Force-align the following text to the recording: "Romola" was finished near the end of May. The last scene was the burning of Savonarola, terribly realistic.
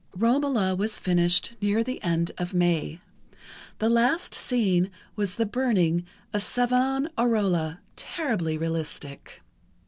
"Romola" 0.17 0.75
was 0.75 0.97
finished 0.97 1.55
near 1.61 1.83
the 1.83 2.01
end 2.01 2.31
of 2.39 2.55
May. 2.55 2.99
The 3.77 3.87
last 3.87 4.33
scene 4.33 4.89
was 5.15 5.35
the 5.35 5.45
burning 5.45 6.07
of 6.33 6.41
Savonarola, 6.41 7.81
terribly 7.95 8.57
realistic. 8.57 9.43